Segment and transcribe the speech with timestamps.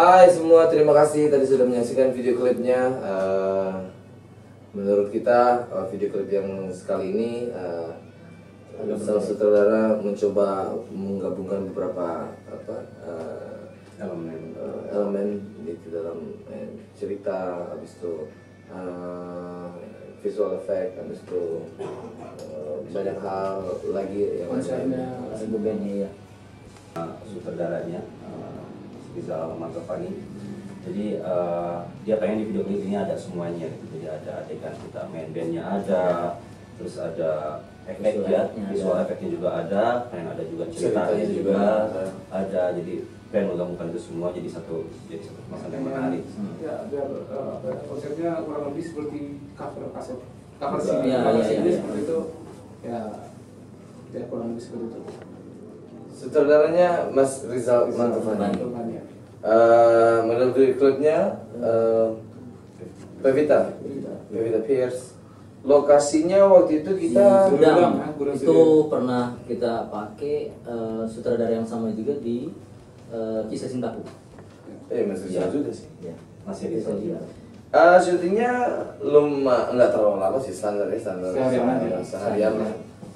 [0.00, 2.88] Hai semua, terima kasih tadi sudah menyaksikan video klipnya.
[3.04, 3.72] Eh,
[4.72, 7.92] menurut kita eh, video klip yang sekali ini uh,
[8.96, 12.76] sang sutradara mencoba menggabungkan beberapa apa
[14.00, 14.56] elemen.
[14.88, 15.36] elemen
[15.68, 18.24] di dalam eh, cerita, habis itu
[20.24, 21.68] visual effect, habis itu
[22.88, 25.28] banyak hal lagi yang konsepnya
[26.08, 26.10] ya.
[27.28, 28.59] Sutradaranya uh,
[29.14, 30.10] Rizal Mantopani
[30.80, 33.84] jadi uh, dia pengen di video klip ini ada semuanya gitu.
[34.00, 36.02] jadi ada adegan kita main bandnya ada
[36.80, 39.02] terus ada efek Visual ya efeknya visual ada.
[39.04, 42.02] efeknya juga ada pengen ada juga ceritanya Ceritanya juga juga ada.
[42.32, 42.94] ada jadi
[43.30, 44.76] pengen menggabungkan itu semua jadi satu
[45.06, 46.22] jadi satu kemasan yang menarik
[46.60, 49.20] Ya, biar ya, konsepnya kurang lebih seperti
[49.56, 50.18] cover kaset.
[50.60, 51.76] Cover Iya, CD, cover iya, CD iya.
[51.80, 52.18] seperti itu.
[52.84, 53.00] Ya,
[54.12, 55.00] ya kurang lebih seperti itu.
[56.20, 57.88] Sutradaranya Mas Rizal.
[57.88, 58.36] Bantuan
[58.92, 59.02] ya.
[59.40, 62.08] Eh, menurut video klipnya eh,
[63.24, 64.12] Pevita, Pevita.
[64.28, 65.16] Pevita Pierce.
[65.60, 68.56] Lokasinya waktu itu kita Di Gudang, Gudang, ya, Gudang itu
[68.88, 72.52] pernah kita pakai eh, sutradara yang sama juga di
[73.08, 74.04] eh, kisah cintaku
[74.90, 75.52] eh Mas Rizal Iya.
[75.52, 75.88] juga sih.
[76.02, 77.20] ya masih di Kisah sini dia.
[77.70, 78.52] Eh, syutingnya
[79.00, 81.98] luma nggak terlalu lama sih standar ya standar Seharian seharian, aja.
[82.02, 82.52] seharian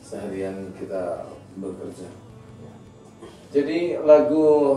[0.00, 1.02] seharian kita
[1.58, 2.08] bekerja.
[3.48, 4.76] Jadi lagu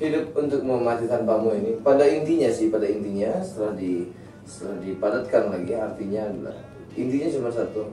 [0.00, 4.08] hidup untuk memati tanpamu ini pada intinya sih pada intinya setelah di
[4.42, 6.56] setelah dipadatkan lagi artinya adalah
[6.96, 7.92] intinya cuma satu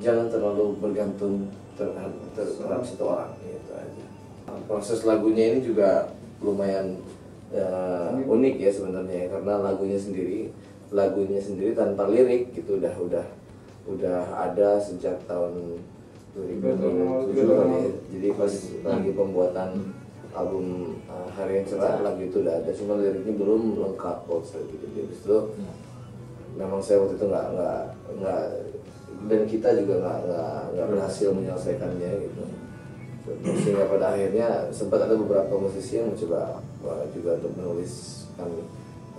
[0.00, 4.04] jangan terlalu bergantung terhadap, terhadap satu orang gitu aja.
[4.64, 6.08] Proses lagunya ini juga
[6.40, 6.96] lumayan
[7.52, 7.68] ya,
[8.16, 10.48] unik ya sebenarnya karena lagunya sendiri
[10.92, 13.26] lagunya sendiri tanpa lirik gitu udah udah
[13.90, 15.82] udah ada sejak tahun
[16.32, 17.92] 2007 kali ya.
[18.08, 18.52] jadi pas
[18.88, 19.70] lagi pembuatan
[20.32, 22.72] album uh, Hari yang Cerah lagu itu udah ada.
[22.72, 25.38] Cuma liriknya belum lengkap kok saya gitu jadi habis itu
[26.56, 27.80] memang saya waktu itu nggak nggak
[28.20, 28.42] nggak
[29.28, 32.44] dan kita juga nggak nggak nggak berhasil menyelesaikannya gitu.
[33.62, 38.50] Sehingga pada akhirnya sempat ada beberapa musisi yang mencoba uh, juga untuk menuliskan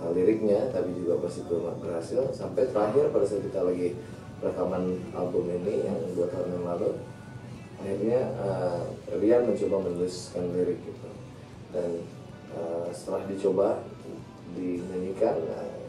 [0.02, 2.22] uh, liriknya tapi juga pas itu nggak berhasil.
[2.34, 3.94] Sampai terakhir pada saat kita lagi
[4.44, 6.98] rekaman album ini yang dua tahun lalu
[7.84, 8.82] akhirnya uh,
[9.20, 11.08] Rian mencoba menuliskan lirik gitu.
[11.70, 11.90] Dan
[12.56, 13.68] uh, setelah dicoba
[14.54, 15.84] dinyanyikan uh,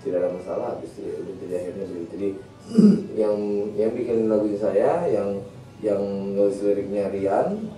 [0.00, 2.28] tidak ada masalah habis itu udah jadi akhirnya beli jadi
[3.20, 3.36] yang
[3.76, 5.44] yang bikin lagu saya yang
[5.80, 6.00] yang
[6.36, 7.68] nulis liriknya Rian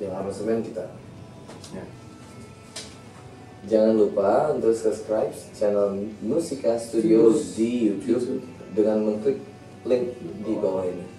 [0.00, 0.92] yang aransemen kita.
[1.72, 1.82] Ya.
[3.66, 7.58] jangan lupa untuk subscribe channel Musika Studios.
[7.58, 8.44] di YouTube
[8.76, 9.42] dengan mengklik
[9.82, 10.14] link
[10.46, 11.15] di bawah ini